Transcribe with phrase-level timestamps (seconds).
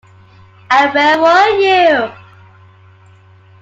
[0.71, 1.59] And where were
[2.07, 2.11] you?